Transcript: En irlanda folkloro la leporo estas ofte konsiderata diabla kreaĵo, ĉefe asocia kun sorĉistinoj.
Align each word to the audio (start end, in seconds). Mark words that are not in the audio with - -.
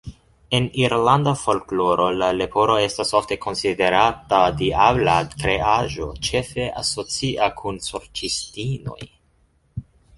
En 0.59 0.67
irlanda 0.83 1.33
folkloro 1.41 2.07
la 2.21 2.29
leporo 2.37 2.77
estas 2.85 3.13
ofte 3.21 3.37
konsiderata 3.45 4.41
diabla 4.63 5.19
kreaĵo, 5.37 6.11
ĉefe 6.31 6.69
asocia 6.85 7.55
kun 7.63 7.83
sorĉistinoj. 7.91 9.03